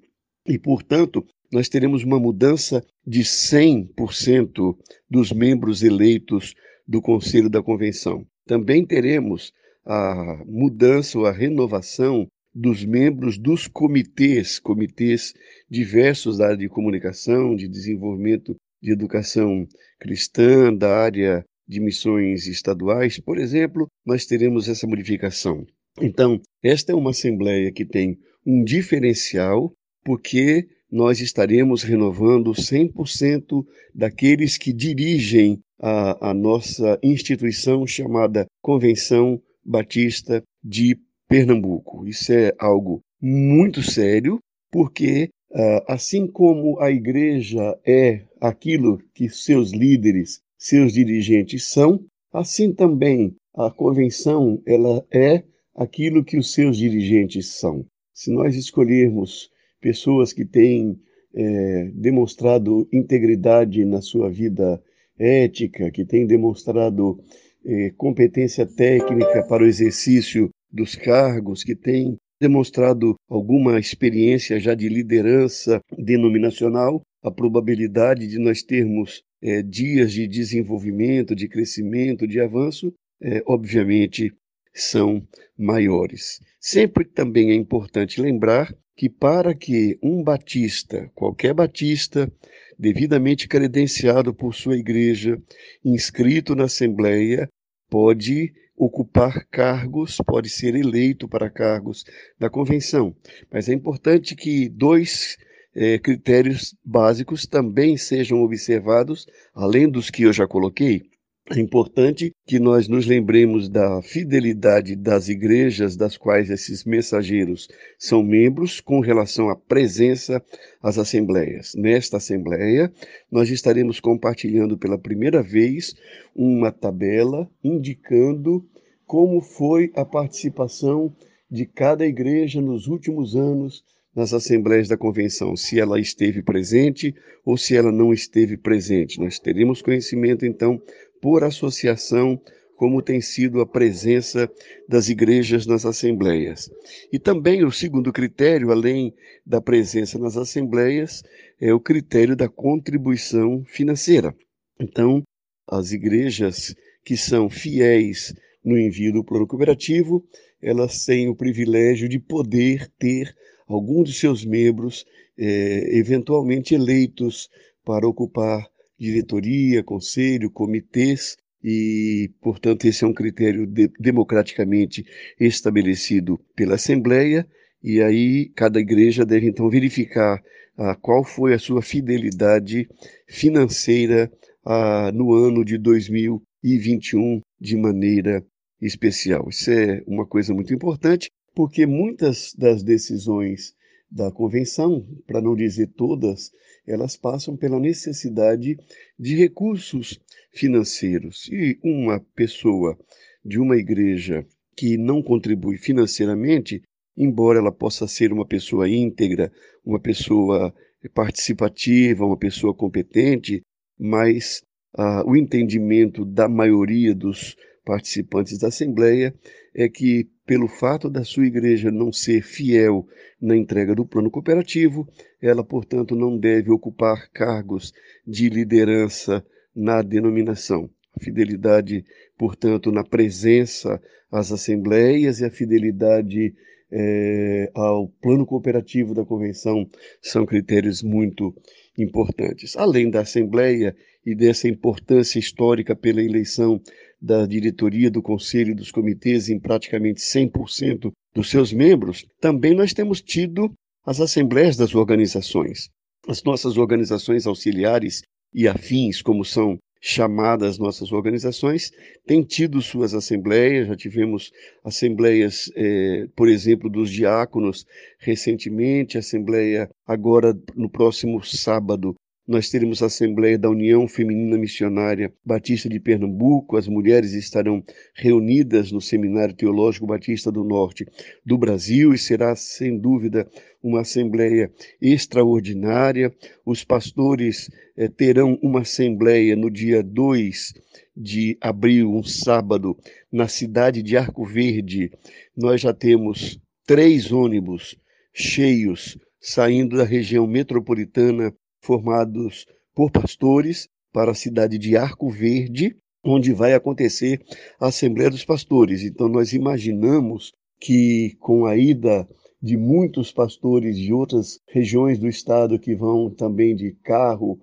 e, 0.47 0.59
portanto, 0.59 1.25
nós 1.51 1.69
teremos 1.69 2.05
uma 2.05 2.19
mudança 2.19 2.85
de 3.07 3.21
100% 3.21 4.77
dos 5.09 5.33
membros 5.33 5.83
eleitos 5.83 6.55
do 6.87 7.01
Conselho 7.01 7.49
da 7.49 7.63
Convenção. 7.63 8.27
Também 8.47 8.85
teremos 8.85 9.53
a 9.85 10.43
mudança 10.47 11.19
ou 11.19 11.27
a 11.27 11.33
renovação 11.33 12.27
dos 12.55 12.85
membros 12.85 13.37
dos 13.37 13.67
comitês, 13.67 14.59
comitês 14.59 15.35
diversos 15.69 16.39
da 16.39 16.47
área 16.47 16.59
de 16.59 16.69
comunicação, 16.69 17.57
de 17.57 17.67
desenvolvimento 17.69 18.55
de 18.81 18.93
educação 18.93 19.67
cristã, 19.99 20.73
da 20.73 20.97
área 20.97 21.45
de 21.67 21.81
missões 21.81 22.47
estaduais, 22.47 23.19
por 23.19 23.39
exemplo, 23.39 23.89
nós 24.07 24.27
teremos 24.27 24.69
essa 24.69 24.87
modificação. 24.87 25.67
Então, 26.01 26.41
esta 26.63 26.93
é 26.93 26.95
uma 26.95 27.11
assembleia 27.11 27.73
que 27.73 27.85
tem 27.85 28.19
um 28.47 28.63
diferencial, 28.63 29.73
porque 30.05 30.69
nós 30.91 31.21
estaremos 31.21 31.83
renovando 31.83 32.53
100% 32.53 33.65
daqueles 33.95 34.59
que 34.59 34.73
dirigem 34.73 35.59
a, 35.81 36.31
a 36.31 36.35
nossa 36.35 36.99
instituição 37.03 37.87
chamada 37.87 38.47
Convenção 38.63 39.41
Batista 39.65 40.43
de 40.63 40.97
Pernambuco. 41.35 42.07
Isso 42.07 42.33
é 42.33 42.55
algo 42.61 43.03
muito 43.21 43.83
sério, 43.83 44.39
porque 44.71 45.31
ah, 45.53 45.85
assim 45.89 46.29
como 46.29 46.79
a 46.79 46.93
igreja 46.93 47.77
é 47.85 48.21
aquilo 48.41 49.03
que 49.13 49.29
seus 49.29 49.73
líderes, 49.73 50.41
seus 50.57 50.93
dirigentes 50.93 51.65
são, 51.69 52.05
assim 52.33 52.73
também 52.73 53.35
a 53.53 53.69
convenção 53.69 54.63
ela 54.65 55.05
é 55.13 55.43
aquilo 55.75 56.25
que 56.25 56.39
os 56.39 56.55
seus 56.55 56.77
dirigentes 56.77 57.49
são. 57.59 57.85
Se 58.13 58.31
nós 58.31 58.55
escolhermos 58.55 59.51
pessoas 59.81 60.33
que 60.33 60.45
têm 60.45 60.97
é, 61.35 61.91
demonstrado 61.95 62.89
integridade 62.93 63.85
na 63.85 64.01
sua 64.01 64.31
vida 64.31 64.81
ética, 65.19 65.91
que 65.91 66.05
têm 66.05 66.29
demonstrado 66.29 67.19
é, 67.67 67.91
competência 67.97 68.65
técnica 68.65 69.43
para 69.43 69.65
o 69.65 69.67
exercício 69.67 70.49
dos 70.75 70.97
cargos, 70.97 71.63
que 71.63 71.77
têm 71.77 72.19
demonstrado 72.41 73.15
alguma 73.29 73.79
experiência 73.79 74.59
já 74.59 74.75
de 74.75 74.89
liderança 74.89 75.81
denominacional, 75.97 77.01
a 77.23 77.31
probabilidade 77.31 78.27
de 78.27 78.39
nós 78.39 78.63
termos 78.63 79.23
é, 79.41 79.63
dias 79.63 80.13
de 80.13 80.27
desenvolvimento, 80.27 81.35
de 81.35 81.49
crescimento, 81.49 82.27
de 82.27 82.41
avanço, 82.41 82.93
é, 83.23 83.43
obviamente 83.47 84.33
são 84.75 85.27
maiores. 85.57 86.41
Sempre 86.61 87.05
também 87.05 87.51
é 87.51 87.55
importante 87.55 88.21
lembrar 88.21 88.75
que 88.97 89.09
para 89.09 89.55
que 89.55 89.97
um 90.03 90.23
batista, 90.23 91.11
qualquer 91.15 91.55
batista, 91.55 92.31
devidamente 92.79 93.47
credenciado 93.49 94.35
por 94.35 94.55
sua 94.55 94.77
igreja, 94.77 95.41
inscrito 95.85 96.55
na 96.55 96.65
Assembleia, 96.65 97.49
pode 97.89 98.53
ocupar 98.77 99.47
cargos, 99.51 100.19
pode 100.27 100.49
ser 100.49 100.75
eleito 100.75 101.29
para 101.29 101.51
cargos 101.51 102.05
da 102.39 102.51
convenção. 102.51 103.15
Mas 103.51 103.69
é 103.69 103.73
importante 103.73 104.35
que 104.35 104.69
dois 104.69 105.37
é, 105.75 105.99
critérios 105.99 106.75
básicos 106.85 107.47
também 107.47 107.97
sejam 107.97 108.43
observados, 108.43 109.27
além 109.55 109.89
dos 109.89 110.11
que 110.11 110.23
eu 110.23 110.33
já 110.33 110.47
coloquei. 110.47 111.14
É 111.51 111.61
importante 111.61 112.33
que 112.47 112.59
nós 112.59 112.89
nos 112.89 113.05
lembremos 113.05 113.69
da 113.69 114.01
fidelidade 114.01 114.97
das 114.97 115.29
igrejas 115.29 115.95
das 115.95 116.17
quais 116.17 116.49
esses 116.49 116.87
mensageiros 116.87 117.69
são 117.99 118.23
membros 118.23 118.81
com 118.81 118.99
relação 119.01 119.51
à 119.51 119.55
presença 119.55 120.43
às 120.83 120.97
assembleias. 120.97 121.75
Nesta 121.75 122.17
assembleia, 122.17 122.91
nós 123.31 123.51
estaremos 123.51 124.01
compartilhando 124.01 124.79
pela 124.79 124.97
primeira 124.97 125.43
vez 125.43 125.95
uma 126.35 126.73
tabela 126.73 127.47
indicando 127.63 128.67
como 129.05 129.43
foi 129.43 129.93
a 129.95 130.03
participação 130.03 131.15
de 131.51 131.67
cada 131.67 132.07
igreja 132.07 132.59
nos 132.63 132.87
últimos 132.87 133.37
anos 133.37 133.85
nas 134.17 134.33
assembleias 134.33 134.89
da 134.89 134.97
convenção, 134.97 135.57
se 135.57 135.79
ela 135.79 136.01
esteve 136.01 136.41
presente 136.41 137.15
ou 137.45 137.59
se 137.59 137.77
ela 137.77 137.91
não 137.93 138.15
esteve 138.15 138.57
presente. 138.57 139.19
Nós 139.19 139.39
teremos 139.39 139.83
conhecimento, 139.83 140.47
então, 140.47 140.81
por 141.25 141.43
associação, 141.43 142.39
como 142.77 143.01
tem 143.01 143.19
sido 143.19 143.63
a 143.63 143.67
presença 143.67 144.47
das 144.87 145.09
igrejas 145.09 145.65
nas 145.65 145.87
assembleias. 145.87 146.71
E 147.11 147.19
também 147.19 147.65
o 147.65 147.73
segundo 147.73 148.13
critério, 148.13 148.71
além 148.71 149.15
da 149.47 149.59
presença 149.59 150.19
nas 150.19 150.37
assembleias, 150.37 151.23
é 151.59 151.73
o 151.73 151.81
critério 151.81 152.37
da 152.37 152.47
contribuição 152.47 153.65
financeira. 153.65 154.37
Então, 154.79 155.23
as 155.67 155.93
igrejas 155.93 156.75
que 157.03 157.17
são 157.17 157.49
fiéis 157.49 158.35
no 158.63 158.77
envio 158.79 159.15
do 159.15 159.25
plano 159.25 159.47
cooperativo, 159.47 160.23
elas 160.61 161.07
têm 161.07 161.31
o 161.31 161.35
privilégio 161.35 162.07
de 162.07 162.19
poder 162.19 162.93
ter 162.99 163.35
algum 163.67 164.03
de 164.03 164.13
seus 164.13 164.45
membros 164.45 165.07
é, 165.39 165.97
eventualmente 165.97 166.75
eleitos 166.75 167.49
para 167.83 168.07
ocupar 168.07 168.69
diretoria, 168.99 169.83
conselho, 169.83 170.51
comitês 170.51 171.37
e, 171.63 172.31
portanto, 172.41 172.85
esse 172.85 173.05
é 173.05 173.07
um 173.07 173.15
critério 173.15 173.67
de, 173.67 173.91
democraticamente 173.99 175.05
estabelecido 175.41 176.39
pela 176.55 176.75
Assembleia 176.75 177.47
e 177.83 178.01
aí 178.03 178.51
cada 178.55 178.81
igreja 178.81 179.25
deve 179.25 179.49
então 179.49 179.69
verificar 179.69 180.43
ah, 180.77 180.95
qual 180.95 181.25
foi 181.25 181.55
a 181.55 181.59
sua 181.59 181.83
fidelidade 181.83 182.89
financeira 183.29 184.31
ah, 184.65 185.11
no 185.13 185.33
ano 185.33 185.65
de 185.65 185.79
2021 185.79 187.41
de 187.61 187.77
maneira 187.77 188.45
especial. 188.81 189.49
Isso 189.49 189.71
é 189.71 190.03
uma 190.07 190.27
coisa 190.27 190.53
muito 190.53 190.75
importante, 190.75 191.31
porque 191.55 191.87
muitas 191.87 192.53
das 192.57 192.83
decisões 192.83 193.75
da 194.11 194.31
convenção, 194.31 195.07
para 195.27 195.41
não 195.41 195.55
dizer 195.55 195.89
todas, 195.97 196.51
elas 196.87 197.17
passam 197.17 197.57
pela 197.57 197.81
necessidade 197.81 198.79
de 199.19 199.37
recursos 199.37 200.21
financeiros. 200.53 201.49
E 201.51 201.79
uma 201.83 202.21
pessoa 202.35 202.99
de 203.45 203.59
uma 203.59 203.77
igreja 203.77 204.47
que 204.77 204.97
não 204.97 205.23
contribui 205.23 205.77
financeiramente, 205.77 206.83
embora 207.17 207.59
ela 207.59 207.73
possa 207.73 208.07
ser 208.07 208.33
uma 208.33 208.47
pessoa 208.47 208.89
íntegra, 208.89 209.53
uma 209.85 210.01
pessoa 210.01 210.75
participativa, 211.15 212.25
uma 212.25 212.37
pessoa 212.37 212.75
competente, 212.75 213.63
mas 213.99 214.63
ah, 214.97 215.23
o 215.27 215.37
entendimento 215.37 216.25
da 216.25 216.49
maioria 216.49 217.15
dos 217.15 217.57
participantes 217.85 218.59
da 218.59 218.69
Assembleia 218.69 219.35
é 219.75 219.89
que 219.89 220.29
pelo 220.47 220.69
fato 220.69 221.09
da 221.09 221.25
sua 221.25 221.47
igreja 221.47 221.91
não 221.91 222.13
ser 222.13 222.43
fiel 222.43 223.07
na 223.41 223.57
entrega 223.57 223.95
do 223.95 224.05
plano 224.05 224.31
cooperativo, 224.31 225.09
ela, 225.41 225.65
portanto, 225.65 226.15
não 226.15 226.39
deve 226.39 226.71
ocupar 226.71 227.31
cargos 227.33 227.93
de 228.27 228.49
liderança 228.49 229.45
na 229.75 230.03
denominação. 230.03 230.89
A 231.19 231.23
fidelidade, 231.23 232.05
portanto, 232.37 232.91
na 232.91 233.05
presença 233.05 234.01
às 234.31 234.51
assembleias 234.53 235.41
e 235.41 235.45
a 235.45 235.51
fidelidade 235.51 236.55
é, 236.91 237.71
ao 237.75 238.09
plano 238.09 238.45
cooperativo 238.45 239.15
da 239.15 239.25
convenção 239.25 239.89
são 240.21 240.45
critérios 240.45 241.03
muito 241.03 241.55
importantes. 241.97 242.77
Além 242.77 243.11
da 243.11 243.21
assembleia 243.21 243.97
e 244.25 244.35
dessa 244.35 244.69
importância 244.69 245.39
histórica 245.39 245.95
pela 245.95 246.23
eleição 246.23 246.81
da 247.21 247.47
diretoria, 247.47 248.11
do 248.11 248.23
conselho 248.23 248.73
e 248.73 248.75
dos 248.75 248.91
comitês 248.91 249.49
em 249.49 249.59
praticamente 249.59 250.21
100% 250.21 251.11
dos 251.35 251.51
seus 251.51 251.73
membros, 251.73 252.25
também 252.41 252.75
nós 252.75 252.93
temos 252.93 253.21
tido 253.21 253.73
as 254.05 254.21
assembleias 254.21 254.77
das 254.77 254.95
organizações. 254.95 255.89
As 256.29 256.43
nossas 256.43 256.77
organizações 256.77 257.47
auxiliares 257.47 258.23
e 258.53 258.69
afins, 258.69 259.21
como 259.21 259.45
são 259.45 259.79
chamadas 260.01 260.79
nossas 260.79 261.13
organizações, 261.13 261.91
têm 262.27 262.43
tido 262.43 262.83
suas 262.83 263.15
assembleias, 263.15 263.89
já 263.89 263.97
tivemos 263.97 264.53
assembleias, 264.85 265.71
eh, 265.75 266.27
por 266.37 266.47
exemplo, 266.47 266.91
dos 266.91 267.11
diáconos 267.11 267.87
recentemente, 268.19 269.17
assembleia 269.17 269.89
agora 270.07 270.55
no 270.77 270.91
próximo 270.91 271.43
sábado 271.43 272.15
nós 272.47 272.69
teremos 272.69 273.03
a 273.03 273.07
Assembleia 273.07 273.59
da 273.59 273.71
União 273.71 274.07
Feminina 274.07 274.59
Missionária 274.59 275.33
Batista 275.43 275.89
de 275.89 275.99
Pernambuco. 275.99 276.77
As 276.77 276.87
mulheres 276.87 277.33
estarão 277.33 277.83
reunidas 278.15 278.93
no 278.93 279.01
Seminário 279.01 279.55
Teológico 279.55 280.07
Batista 280.07 280.53
do 280.53 280.63
Norte 280.63 281.07
do 281.45 281.57
Brasil 281.57 282.13
e 282.13 282.19
será, 282.19 282.55
sem 282.55 282.99
dúvida, 282.99 283.49
uma 283.83 284.03
assembleia 284.03 284.71
extraordinária. 285.01 286.35
Os 286.67 286.85
pastores 286.85 287.71
eh, 287.97 288.09
terão 288.09 288.59
uma 288.63 288.83
assembleia 288.83 289.57
no 289.57 289.71
dia 289.71 290.03
2 290.03 290.75
de 291.17 291.57
abril, 291.63 292.13
um 292.13 292.23
sábado, 292.23 292.95
na 293.33 293.49
cidade 293.49 294.03
de 294.03 294.19
Arco 294.19 294.45
Verde. 294.45 295.11
Nós 295.57 295.81
já 295.81 295.95
temos 295.95 296.61
três 296.87 297.33
ônibus 297.33 297.97
cheios 298.35 299.17
saindo 299.41 299.97
da 299.97 300.05
região 300.05 300.47
metropolitana 300.47 301.55
formados 301.85 302.67
por 302.95 303.11
pastores 303.11 303.89
para 304.13 304.31
a 304.31 304.35
cidade 304.35 304.79
de 304.79 304.97
Arco 304.97 305.31
Verde, 305.31 305.97
onde 306.25 306.53
vai 306.53 306.73
acontecer 306.73 307.41
a 307.79 307.89
Assembleia 307.89 308.31
dos 308.31 308.45
Pastores. 308.45 309.03
Então, 309.03 309.29
nós 309.29 309.53
imaginamos 309.53 310.53
que 310.81 311.37
com 311.39 311.67
a 311.67 311.77
ida 311.77 312.27
de 312.63 312.77
muitos 312.77 313.31
pastores 313.31 313.99
de 313.99 314.13
outras 314.13 314.59
regiões 314.69 315.19
do 315.19 315.29
estado 315.29 315.79
que 315.79 315.95
vão 315.95 316.31
também 316.31 316.75
de 316.75 316.93
carro, 317.03 317.59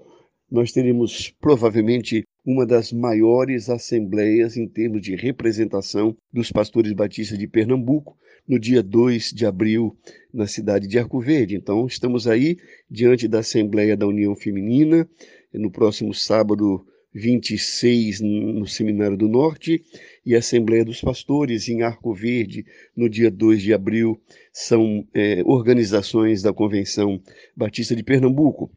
nós 0.49 0.71
teremos 0.71 1.33
provavelmente 1.39 2.23
uma 2.45 2.65
das 2.65 2.91
maiores 2.91 3.69
assembleias 3.69 4.57
em 4.57 4.67
termos 4.67 5.01
de 5.01 5.15
representação 5.15 6.15
dos 6.31 6.51
pastores 6.51 6.93
batistas 6.93 7.37
de 7.37 7.47
Pernambuco, 7.47 8.17
no 8.51 8.59
dia 8.59 8.83
2 8.83 9.31
de 9.31 9.45
abril, 9.45 9.97
na 10.33 10.45
cidade 10.45 10.85
de 10.85 10.99
Arco 10.99 11.21
Verde. 11.21 11.55
Então, 11.55 11.87
estamos 11.87 12.27
aí 12.27 12.57
diante 12.89 13.25
da 13.25 13.39
Assembleia 13.39 13.95
da 13.95 14.05
União 14.05 14.35
Feminina, 14.35 15.09
no 15.53 15.71
próximo 15.71 16.13
sábado 16.13 16.85
26, 17.13 18.19
no 18.19 18.67
Seminário 18.67 19.15
do 19.15 19.29
Norte, 19.29 19.81
e 20.25 20.35
a 20.35 20.39
Assembleia 20.39 20.83
dos 20.83 20.99
Pastores 20.99 21.69
em 21.69 21.81
Arco 21.81 22.13
Verde, 22.13 22.65
no 22.93 23.07
dia 23.07 23.31
2 23.31 23.61
de 23.61 23.73
abril, 23.73 24.19
são 24.51 25.07
é, 25.13 25.41
organizações 25.45 26.41
da 26.41 26.51
Convenção 26.51 27.21
Batista 27.55 27.95
de 27.95 28.03
Pernambuco. 28.03 28.69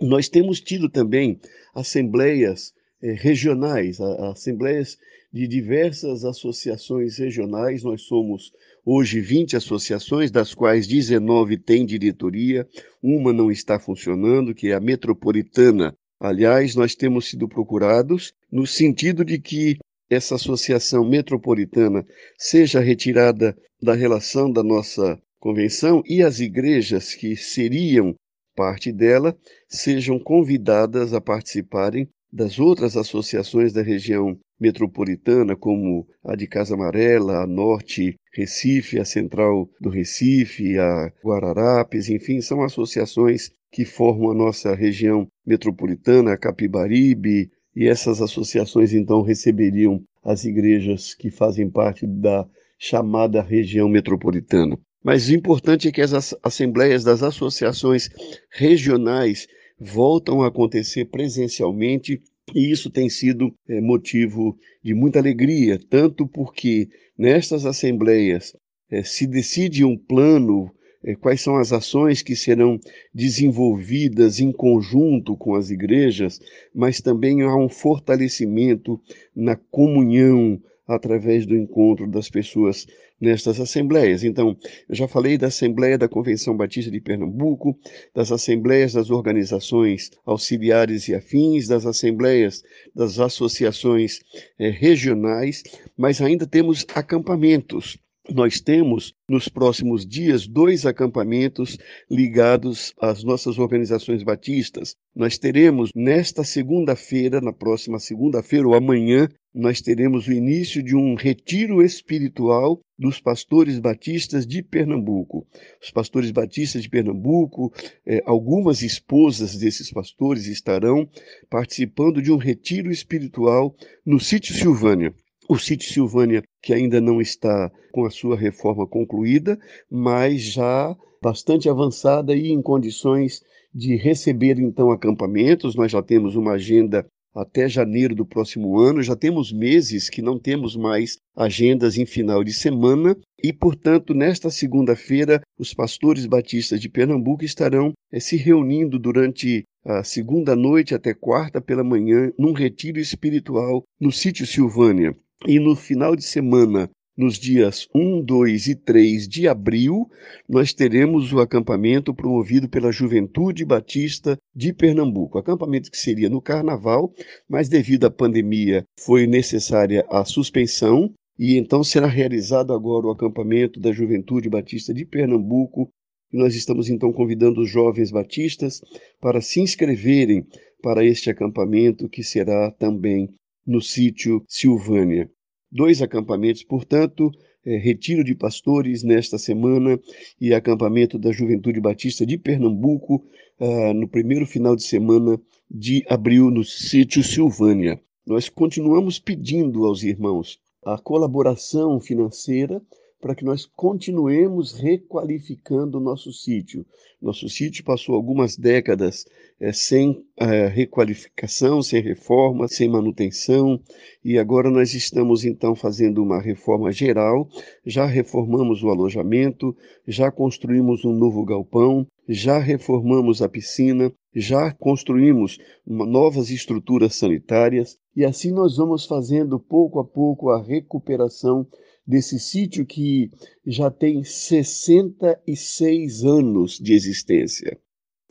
Nós 0.00 0.28
temos 0.28 0.60
tido 0.60 0.88
também 0.88 1.40
assembleias 1.72 2.74
é, 3.00 3.12
regionais, 3.12 4.00
a, 4.00 4.32
assembleias 4.32 4.98
de 5.32 5.46
diversas 5.46 6.24
associações 6.24 7.18
regionais. 7.18 7.82
Nós 7.82 8.02
somos 8.02 8.52
hoje 8.86 9.20
20 9.20 9.56
associações, 9.56 10.30
das 10.30 10.54
quais 10.54 10.86
19 10.86 11.58
têm 11.58 11.84
diretoria, 11.84 12.64
uma 13.02 13.32
não 13.32 13.50
está 13.50 13.80
funcionando, 13.80 14.54
que 14.54 14.68
é 14.68 14.74
a 14.74 14.80
Metropolitana. 14.80 15.92
Aliás, 16.20 16.76
nós 16.76 16.94
temos 16.94 17.28
sido 17.28 17.48
procurados 17.48 18.32
no 18.50 18.64
sentido 18.64 19.24
de 19.24 19.40
que 19.40 19.76
essa 20.08 20.36
associação 20.36 21.04
metropolitana 21.04 22.06
seja 22.38 22.78
retirada 22.78 23.56
da 23.82 23.92
relação 23.92 24.50
da 24.50 24.62
nossa 24.62 25.20
convenção 25.40 26.00
e 26.06 26.22
as 26.22 26.38
igrejas 26.38 27.12
que 27.12 27.36
seriam 27.36 28.14
parte 28.54 28.92
dela 28.92 29.36
sejam 29.68 30.18
convidadas 30.18 31.12
a 31.12 31.20
participarem 31.20 32.08
das 32.32 32.58
outras 32.58 32.96
associações 32.96 33.72
da 33.72 33.82
região 33.82 34.38
metropolitana, 34.58 35.54
como 35.54 36.06
a 36.24 36.34
de 36.34 36.46
Casa 36.46 36.74
Amarela, 36.74 37.42
a 37.42 37.46
Norte 37.46 38.16
Recife, 38.36 39.00
a 39.00 39.04
Central 39.04 39.68
do 39.80 39.88
Recife, 39.88 40.78
a 40.78 41.10
Guararapes, 41.24 42.10
enfim, 42.10 42.42
são 42.42 42.62
associações 42.62 43.50
que 43.72 43.84
formam 43.84 44.30
a 44.30 44.34
nossa 44.34 44.74
região 44.74 45.26
metropolitana, 45.44 46.32
a 46.32 46.36
Capibaribe, 46.36 47.50
e 47.74 47.86
essas 47.86 48.20
associações 48.20 48.92
então 48.92 49.22
receberiam 49.22 50.02
as 50.22 50.44
igrejas 50.44 51.14
que 51.14 51.30
fazem 51.30 51.70
parte 51.70 52.06
da 52.06 52.46
chamada 52.78 53.40
região 53.40 53.88
metropolitana. 53.88 54.78
Mas 55.02 55.28
o 55.28 55.34
importante 55.34 55.88
é 55.88 55.92
que 55.92 56.02
as 56.02 56.34
assembleias 56.42 57.04
das 57.04 57.22
associações 57.22 58.10
regionais 58.50 59.46
voltam 59.78 60.42
a 60.42 60.48
acontecer 60.48 61.06
presencialmente 61.06 62.20
e 62.54 62.70
isso 62.70 62.90
tem 62.90 63.08
sido 63.08 63.52
é, 63.68 63.80
motivo 63.80 64.56
de 64.82 64.94
muita 64.94 65.18
alegria, 65.18 65.78
tanto 65.90 66.26
porque 66.26 66.88
nestas 67.18 67.64
assembleias 67.64 68.56
é, 68.90 69.02
se 69.02 69.26
decide 69.26 69.84
um 69.84 69.96
plano, 69.96 70.70
é, 71.04 71.14
quais 71.14 71.40
são 71.40 71.56
as 71.56 71.72
ações 71.72 72.22
que 72.22 72.36
serão 72.36 72.78
desenvolvidas 73.12 74.40
em 74.40 74.52
conjunto 74.52 75.36
com 75.36 75.54
as 75.54 75.70
igrejas, 75.70 76.40
mas 76.74 77.00
também 77.00 77.42
há 77.42 77.54
um 77.54 77.68
fortalecimento 77.68 79.00
na 79.34 79.56
comunhão 79.56 80.60
através 80.86 81.46
do 81.46 81.56
encontro 81.56 82.08
das 82.08 82.30
pessoas 82.30 82.86
nestas 83.20 83.58
assembleias. 83.58 84.22
Então, 84.22 84.56
eu 84.88 84.94
já 84.94 85.08
falei 85.08 85.36
da 85.38 85.48
Assembleia 85.48 85.98
da 85.98 86.08
Convenção 86.08 86.56
Batista 86.56 86.90
de 86.90 87.00
Pernambuco, 87.00 87.78
das 88.14 88.30
assembleias 88.30 88.92
das 88.92 89.10
organizações 89.10 90.10
auxiliares 90.24 91.08
e 91.08 91.14
afins, 91.14 91.66
das 91.66 91.86
assembleias 91.86 92.62
das 92.94 93.18
associações 93.18 94.20
eh, 94.58 94.70
regionais, 94.70 95.62
mas 95.96 96.20
ainda 96.20 96.46
temos 96.46 96.86
acampamentos. 96.94 97.98
Nós 98.34 98.60
temos 98.60 99.14
nos 99.28 99.48
próximos 99.48 100.04
dias 100.04 100.48
dois 100.48 100.84
acampamentos 100.84 101.78
ligados 102.10 102.92
às 103.00 103.22
nossas 103.22 103.56
organizações 103.56 104.24
batistas. 104.24 104.96
Nós 105.14 105.38
teremos 105.38 105.90
nesta 105.94 106.42
segunda-feira, 106.42 107.40
na 107.40 107.52
próxima 107.52 108.00
segunda-feira 108.00 108.66
ou 108.66 108.74
amanhã, 108.74 109.28
nós 109.54 109.80
teremos 109.80 110.26
o 110.26 110.32
início 110.32 110.82
de 110.82 110.96
um 110.96 111.14
retiro 111.14 111.80
espiritual 111.80 112.80
dos 112.98 113.20
pastores 113.20 113.78
batistas 113.78 114.44
de 114.44 114.60
Pernambuco. 114.60 115.46
Os 115.80 115.92
pastores 115.92 116.32
batistas 116.32 116.82
de 116.82 116.90
Pernambuco, 116.90 117.72
eh, 118.04 118.22
algumas 118.26 118.82
esposas 118.82 119.56
desses 119.56 119.90
pastores 119.92 120.46
estarão 120.46 121.08
participando 121.48 122.20
de 122.20 122.32
um 122.32 122.36
retiro 122.36 122.90
espiritual 122.90 123.74
no 124.04 124.18
sítio 124.18 124.52
Silvânia. 124.54 125.14
O 125.48 125.56
sítio 125.56 125.92
Silvânia, 125.92 126.42
que 126.60 126.74
ainda 126.74 127.00
não 127.00 127.20
está 127.20 127.70
com 127.92 128.04
a 128.04 128.10
sua 128.10 128.36
reforma 128.36 128.84
concluída, 128.84 129.56
mas 129.88 130.42
já 130.42 130.96
bastante 131.22 131.68
avançada 131.68 132.34
e 132.34 132.50
em 132.50 132.60
condições 132.60 133.40
de 133.72 133.94
receber 133.94 134.58
então 134.58 134.90
acampamentos. 134.90 135.76
Nós 135.76 135.92
já 135.92 136.02
temos 136.02 136.34
uma 136.34 136.52
agenda 136.52 137.06
até 137.32 137.68
janeiro 137.68 138.14
do 138.14 138.26
próximo 138.26 138.78
ano. 138.78 139.02
Já 139.02 139.14
temos 139.14 139.52
meses 139.52 140.10
que 140.10 140.20
não 140.20 140.36
temos 140.36 140.74
mais 140.74 141.18
agendas 141.36 141.96
em 141.96 142.06
final 142.06 142.42
de 142.42 142.52
semana 142.52 143.16
e, 143.40 143.52
portanto, 143.52 144.14
nesta 144.14 144.50
segunda-feira, 144.50 145.40
os 145.58 145.72
pastores 145.72 146.26
batistas 146.26 146.80
de 146.80 146.88
Pernambuco 146.88 147.44
estarão 147.44 147.92
é, 148.10 148.18
se 148.18 148.36
reunindo 148.36 148.98
durante 148.98 149.62
a 149.84 150.02
segunda 150.02 150.56
noite 150.56 150.94
até 150.94 151.14
quarta 151.14 151.60
pela 151.60 151.84
manhã 151.84 152.32
num 152.36 152.52
retiro 152.52 152.98
espiritual 152.98 153.84
no 154.00 154.10
sítio 154.10 154.44
Silvânia. 154.44 155.14
E 155.44 155.58
no 155.58 155.76
final 155.76 156.16
de 156.16 156.24
semana 156.24 156.88
nos 157.16 157.38
dias 157.38 157.88
1, 157.94 158.22
2 158.22 158.66
e 158.68 158.74
3 158.74 159.26
de 159.26 159.48
abril, 159.48 160.06
nós 160.46 160.74
teremos 160.74 161.32
o 161.32 161.40
acampamento 161.40 162.14
promovido 162.14 162.68
pela 162.68 162.92
Juventude 162.92 163.64
Batista 163.64 164.36
de 164.54 164.72
Pernambuco. 164.72 165.38
Acampamento 165.38 165.90
que 165.90 165.96
seria 165.96 166.28
no 166.28 166.42
carnaval, 166.42 167.12
mas 167.48 167.68
devido 167.68 168.04
à 168.04 168.10
pandemia 168.10 168.84
foi 169.00 169.26
necessária 169.26 170.04
a 170.10 170.24
suspensão 170.24 171.12
E 171.38 171.56
então 171.58 171.84
será 171.84 172.06
realizado 172.06 172.72
agora 172.72 173.06
o 173.06 173.10
acampamento 173.10 173.78
da 173.78 173.92
Juventude 173.92 174.48
Batista 174.48 174.92
de 174.94 175.04
Pernambuco. 175.04 175.90
E 176.32 176.38
nós 176.38 176.54
estamos 176.54 176.88
então 176.88 177.12
convidando 177.12 177.60
os 177.60 177.70
jovens 177.70 178.10
batistas 178.10 178.80
para 179.20 179.42
se 179.42 179.60
inscreverem 179.60 180.46
para 180.82 181.04
este 181.04 181.30
acampamento 181.30 182.08
que 182.08 182.22
será 182.22 182.70
também 182.70 183.28
no 183.66 183.80
sítio 183.80 184.44
Silvânia. 184.48 185.30
Dois 185.70 186.00
acampamentos, 186.00 186.62
portanto, 186.62 187.30
é, 187.64 187.76
retiro 187.76 188.22
de 188.22 188.34
pastores 188.34 189.02
nesta 189.02 189.36
semana 189.36 189.98
e 190.40 190.54
acampamento 190.54 191.18
da 191.18 191.32
Juventude 191.32 191.80
Batista 191.80 192.24
de 192.24 192.38
Pernambuco 192.38 193.24
ah, 193.58 193.92
no 193.92 194.06
primeiro 194.08 194.46
final 194.46 194.76
de 194.76 194.84
semana 194.84 195.40
de 195.68 196.04
abril 196.08 196.50
no 196.50 196.62
sítio 196.62 197.24
Silvânia. 197.24 198.00
Nós 198.24 198.48
continuamos 198.48 199.18
pedindo 199.18 199.84
aos 199.84 200.02
irmãos 200.02 200.60
a 200.84 200.96
colaboração 200.96 201.98
financeira 202.00 202.80
para 203.20 203.34
que 203.34 203.44
nós 203.44 203.64
continuemos 203.64 204.72
requalificando 204.72 205.98
o 205.98 206.00
nosso 206.00 206.32
sítio. 206.32 206.84
Nosso 207.20 207.48
sítio 207.48 207.82
passou 207.82 208.14
algumas 208.14 208.56
décadas 208.56 209.24
é, 209.58 209.72
sem 209.72 210.22
é, 210.36 210.66
requalificação, 210.66 211.82
sem 211.82 212.02
reforma, 212.02 212.68
sem 212.68 212.88
manutenção, 212.88 213.80
e 214.22 214.38
agora 214.38 214.70
nós 214.70 214.92
estamos 214.92 215.44
então 215.44 215.74
fazendo 215.74 216.22
uma 216.22 216.40
reforma 216.40 216.92
geral. 216.92 217.48
Já 217.84 218.04
reformamos 218.04 218.82
o 218.82 218.90
alojamento, 218.90 219.74
já 220.06 220.30
construímos 220.30 221.04
um 221.04 221.12
novo 221.12 221.44
galpão, 221.44 222.06
já 222.28 222.58
reformamos 222.58 223.40
a 223.40 223.48
piscina, 223.48 224.12
já 224.34 224.72
construímos 224.72 225.58
novas 225.86 226.50
estruturas 226.50 227.14
sanitárias, 227.14 227.98
e 228.14 228.24
assim 228.24 228.50
nós 228.52 228.76
vamos 228.76 229.06
fazendo 229.06 229.58
pouco 229.58 229.98
a 229.98 230.04
pouco 230.04 230.50
a 230.50 230.62
recuperação 230.62 231.66
desse 232.06 232.38
sítio 232.38 232.86
que 232.86 233.28
já 233.66 233.90
tem 233.90 234.22
66 234.22 236.24
anos 236.24 236.78
de 236.78 236.94
existência. 236.94 237.76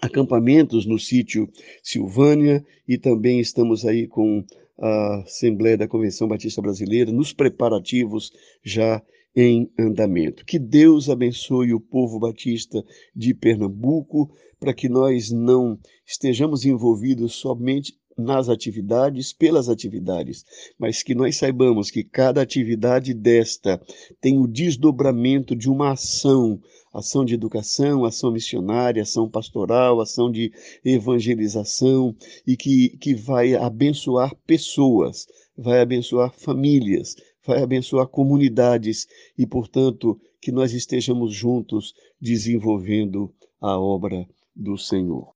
acampamentos 0.00 0.84
no 0.84 0.98
sítio 0.98 1.48
Silvânia 1.84 2.64
e 2.88 2.98
também 2.98 3.38
estamos 3.38 3.86
aí 3.86 4.08
com 4.08 4.44
a 4.76 5.20
Assembleia 5.20 5.78
da 5.78 5.86
Convenção 5.86 6.26
Batista 6.26 6.60
Brasileira 6.60 7.12
nos 7.12 7.32
preparativos 7.32 8.32
já 8.64 9.00
em 9.34 9.70
andamento. 9.78 10.44
Que 10.44 10.58
Deus 10.58 11.08
abençoe 11.08 11.72
o 11.72 11.80
povo 11.80 12.18
batista 12.18 12.84
de 13.14 13.34
Pernambuco, 13.34 14.30
para 14.60 14.74
que 14.74 14.88
nós 14.88 15.30
não 15.30 15.78
estejamos 16.06 16.64
envolvidos 16.64 17.34
somente 17.34 17.98
nas 18.16 18.48
atividades, 18.48 19.32
pelas 19.32 19.68
atividades, 19.68 20.44
mas 20.78 21.02
que 21.02 21.14
nós 21.14 21.36
saibamos 21.36 21.90
que 21.90 22.04
cada 22.04 22.42
atividade 22.42 23.14
desta 23.14 23.80
tem 24.20 24.38
o 24.38 24.46
desdobramento 24.46 25.56
de 25.56 25.68
uma 25.68 25.92
ação, 25.92 26.60
ação 26.92 27.24
de 27.24 27.34
educação, 27.34 28.04
ação 28.04 28.30
missionária, 28.30 29.02
ação 29.02 29.28
pastoral, 29.28 30.00
ação 30.00 30.30
de 30.30 30.52
evangelização 30.84 32.14
e 32.46 32.56
que, 32.56 32.90
que 32.98 33.14
vai 33.14 33.54
abençoar 33.54 34.34
pessoas, 34.46 35.26
vai 35.56 35.80
abençoar 35.80 36.32
famílias, 36.32 37.16
vai 37.44 37.62
abençoar 37.62 38.06
comunidades 38.06 39.06
e, 39.36 39.46
portanto, 39.46 40.20
que 40.40 40.52
nós 40.52 40.72
estejamos 40.72 41.34
juntos 41.34 41.94
desenvolvendo 42.20 43.32
a 43.60 43.78
obra 43.78 44.26
do 44.54 44.76
Senhor. 44.76 45.32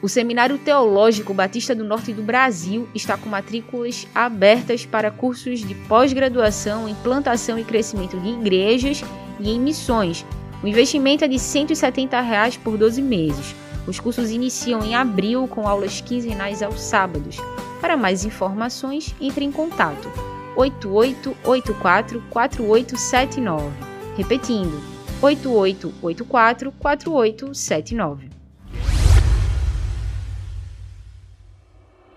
O 0.00 0.08
Seminário 0.08 0.56
Teológico 0.58 1.34
Batista 1.34 1.74
do 1.74 1.82
Norte 1.82 2.12
do 2.12 2.22
Brasil 2.22 2.88
está 2.94 3.16
com 3.16 3.28
matrículas 3.28 4.06
abertas 4.14 4.86
para 4.86 5.10
cursos 5.10 5.58
de 5.58 5.74
pós-graduação 5.74 6.88
em 6.88 6.94
plantação 6.96 7.58
e 7.58 7.64
crescimento 7.64 8.16
de 8.20 8.28
igrejas 8.28 9.02
e 9.40 9.50
em 9.50 9.58
missões. 9.58 10.24
O 10.62 10.68
investimento 10.68 11.24
é 11.24 11.28
de 11.28 11.36
170 11.38 12.20
reais 12.20 12.56
por 12.56 12.78
12 12.78 13.02
meses. 13.02 13.56
Os 13.88 13.98
cursos 13.98 14.30
iniciam 14.30 14.84
em 14.84 14.94
abril 14.94 15.48
com 15.48 15.66
aulas 15.66 16.00
quinzenais 16.00 16.62
aos 16.62 16.80
sábados. 16.80 17.38
Para 17.80 17.96
mais 17.96 18.24
informações, 18.24 19.12
entre 19.20 19.44
em 19.44 19.50
contato 19.50 20.08
8884 20.54 22.22
4879. 22.30 23.66
Repetindo, 24.16 24.80
8884 25.20 26.72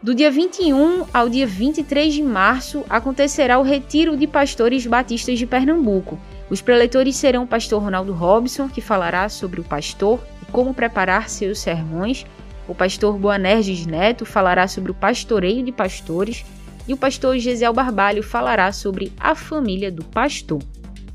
Do 0.04 0.16
dia 0.16 0.32
21 0.32 1.06
ao 1.14 1.30
dia 1.30 1.46
23 1.46 2.12
de 2.12 2.24
março 2.24 2.84
acontecerá 2.90 3.60
o 3.60 3.62
Retiro 3.62 4.18
de 4.18 4.26
Pastores 4.26 4.84
Batistas 4.88 5.38
de 5.38 5.46
Pernambuco. 5.46 6.20
Os 6.50 6.60
preletores 6.60 7.16
serão 7.16 7.44
o 7.44 7.48
pastor 7.48 7.84
Ronaldo 7.84 8.12
Robson, 8.12 8.68
que 8.68 8.82
falará 8.82 9.30
sobre 9.30 9.62
o 9.62 9.64
pastor 9.64 10.20
e 10.42 10.52
como 10.52 10.74
preparar 10.74 11.30
seus 11.30 11.60
sermões, 11.60 12.26
o 12.68 12.74
pastor 12.74 13.16
Boanerges 13.16 13.86
Neto 13.86 14.26
falará 14.26 14.68
sobre 14.68 14.90
o 14.90 14.96
pastoreio 14.96 15.64
de 15.64 15.72
pastores 15.72 16.44
e 16.88 16.94
o 16.94 16.98
pastor 16.98 17.38
Gesiel 17.38 17.72
Barbalho 17.72 18.24
falará 18.24 18.72
sobre 18.72 19.14
a 19.20 19.36
família 19.36 19.92
do 19.92 20.04
pastor. 20.04 20.64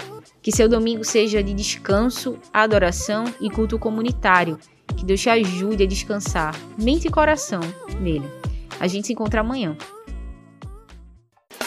Que 0.40 0.52
seu 0.52 0.68
domingo 0.68 1.04
seja 1.04 1.42
de 1.42 1.52
descanso, 1.52 2.38
adoração 2.52 3.24
e 3.40 3.50
culto 3.50 3.76
comunitário. 3.78 4.58
Que 4.96 5.04
Deus 5.04 5.20
te 5.20 5.28
ajude 5.28 5.82
a 5.82 5.86
descansar, 5.86 6.54
mente 6.78 7.08
e 7.08 7.10
coração 7.10 7.60
nele. 8.00 8.28
A 8.78 8.86
gente 8.86 9.08
se 9.08 9.12
encontra 9.12 9.40
amanhã. 9.40 9.76